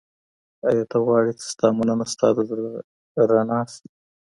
[0.67, 2.69] ایا ته غواړې چي ستا مننه ستا د زړه
[3.29, 3.85] رڼا سي؟